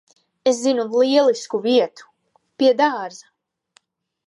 Es 0.51 0.61
zinu 0.61 0.85
lielisku 0.93 1.59
vietu. 1.67 2.09
Pie 2.61 2.73
dārza. 2.83 3.31